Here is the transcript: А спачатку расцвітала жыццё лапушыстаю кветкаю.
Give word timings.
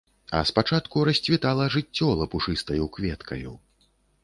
А 0.37 0.39
спачатку 0.51 1.03
расцвітала 1.09 1.67
жыццё 1.77 2.09
лапушыстаю 2.23 2.83
кветкаю. 2.99 3.57